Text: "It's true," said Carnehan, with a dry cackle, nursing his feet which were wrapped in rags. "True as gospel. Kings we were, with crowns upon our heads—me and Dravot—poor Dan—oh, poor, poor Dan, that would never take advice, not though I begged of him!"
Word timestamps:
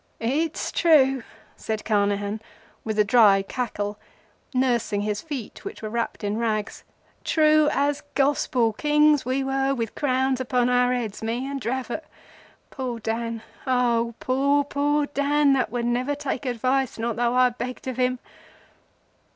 "It's 0.23 0.71
true," 0.71 1.21
said 1.55 1.85
Carnehan, 1.85 2.41
with 2.83 2.97
a 2.97 3.03
dry 3.03 3.43
cackle, 3.43 3.99
nursing 4.51 5.01
his 5.01 5.21
feet 5.21 5.63
which 5.63 5.83
were 5.83 5.91
wrapped 5.91 6.23
in 6.23 6.37
rags. 6.39 6.83
"True 7.23 7.69
as 7.71 8.01
gospel. 8.15 8.73
Kings 8.73 9.25
we 9.25 9.43
were, 9.43 9.75
with 9.75 9.93
crowns 9.93 10.41
upon 10.41 10.69
our 10.71 10.91
heads—me 10.91 11.45
and 11.47 11.61
Dravot—poor 11.61 12.97
Dan—oh, 12.99 14.15
poor, 14.19 14.63
poor 14.63 15.05
Dan, 15.05 15.53
that 15.53 15.69
would 15.71 15.85
never 15.85 16.15
take 16.15 16.47
advice, 16.47 16.97
not 16.97 17.15
though 17.15 17.35
I 17.35 17.49
begged 17.49 17.87
of 17.87 17.97
him!" 17.97 18.17